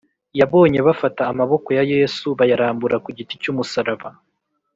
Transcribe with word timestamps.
yabonye 0.39 0.79
bafata 0.87 1.21
amaboko 1.31 1.67
ya 1.77 1.83
yesu 1.93 2.25
bayarambura 2.39 2.95
ku 3.03 3.09
giti 3.17 3.33
cy’umusaraba; 3.41 4.09